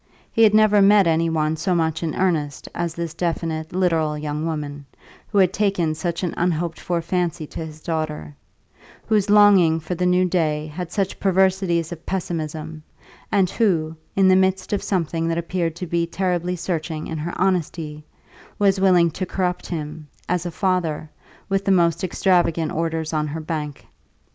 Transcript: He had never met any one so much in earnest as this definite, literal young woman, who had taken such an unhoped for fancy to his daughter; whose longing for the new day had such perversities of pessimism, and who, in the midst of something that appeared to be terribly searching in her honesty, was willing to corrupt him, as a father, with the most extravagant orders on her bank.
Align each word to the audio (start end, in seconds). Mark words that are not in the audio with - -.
He 0.31 0.41
had 0.41 0.55
never 0.55 0.81
met 0.81 1.05
any 1.05 1.29
one 1.29 1.55
so 1.57 1.75
much 1.75 2.01
in 2.01 2.15
earnest 2.15 2.67
as 2.73 2.95
this 2.95 3.13
definite, 3.13 3.71
literal 3.71 4.17
young 4.17 4.47
woman, 4.47 4.87
who 5.27 5.37
had 5.37 5.53
taken 5.53 5.93
such 5.93 6.23
an 6.23 6.33
unhoped 6.37 6.79
for 6.79 7.03
fancy 7.03 7.45
to 7.45 7.63
his 7.63 7.81
daughter; 7.81 8.33
whose 9.05 9.29
longing 9.29 9.79
for 9.79 9.93
the 9.93 10.07
new 10.07 10.25
day 10.25 10.65
had 10.65 10.91
such 10.91 11.19
perversities 11.19 11.91
of 11.91 12.03
pessimism, 12.03 12.81
and 13.31 13.51
who, 13.51 13.95
in 14.15 14.27
the 14.27 14.35
midst 14.35 14.73
of 14.73 14.81
something 14.81 15.27
that 15.27 15.37
appeared 15.37 15.75
to 15.75 15.85
be 15.85 16.07
terribly 16.07 16.55
searching 16.55 17.05
in 17.05 17.19
her 17.19 17.39
honesty, 17.39 18.03
was 18.57 18.81
willing 18.81 19.11
to 19.11 19.27
corrupt 19.27 19.67
him, 19.67 20.07
as 20.27 20.47
a 20.47 20.51
father, 20.51 21.11
with 21.47 21.63
the 21.63 21.69
most 21.71 22.03
extravagant 22.03 22.71
orders 22.71 23.13
on 23.13 23.27
her 23.27 23.39
bank. 23.39 23.85